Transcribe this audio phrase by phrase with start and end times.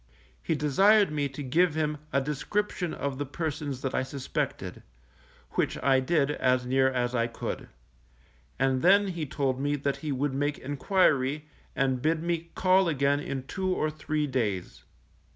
[0.41, 4.81] He desired me to give him a description of the persons that I suspected,
[5.51, 7.69] which I did, as near as I could;
[8.57, 13.19] and then he told me, that he would make enquiry, and bid me call again
[13.19, 14.85] in two or three days.